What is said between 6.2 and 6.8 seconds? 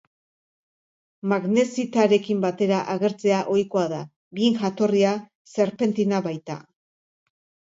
baita.